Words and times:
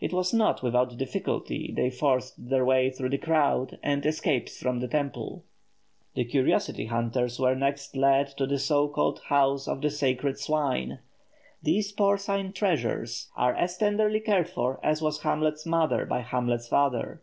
It 0.00 0.12
was 0.12 0.34
not 0.34 0.64
without 0.64 0.96
difficulty 0.98 1.72
they 1.76 1.90
forced 1.90 2.34
their 2.50 2.64
way 2.64 2.90
through 2.90 3.10
the 3.10 3.18
crowd, 3.18 3.78
and 3.84 4.04
escaped 4.04 4.50
from 4.50 4.80
the 4.80 4.88
temple. 4.88 5.44
The 6.16 6.24
curiosity 6.24 6.86
hunters 6.86 7.38
were 7.38 7.54
next 7.54 7.94
led 7.94 8.26
to 8.38 8.46
the 8.48 8.58
so 8.58 8.88
called 8.88 9.20
House 9.28 9.68
of 9.68 9.80
the 9.80 9.90
Sacred 9.90 10.40
Swine. 10.40 10.98
These 11.62 11.92
porcine 11.92 12.52
treasures 12.52 13.30
are 13.36 13.54
as 13.54 13.76
tenderly 13.78 14.18
cared 14.18 14.48
for 14.48 14.80
as 14.84 15.00
was 15.02 15.22
Hamlet's 15.22 15.64
mother 15.64 16.04
by 16.04 16.22
Hamlet's 16.22 16.66
father. 16.66 17.22